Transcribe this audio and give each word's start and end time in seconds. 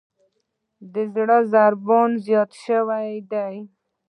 د 0.93 0.95
زړه 1.13 1.37
ضربان 1.53 2.09
مې 2.15 2.21
زیات 2.25 2.51
شوئ 2.63 3.11
دی. 3.31 3.55